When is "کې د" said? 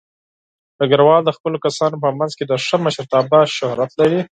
2.37-2.53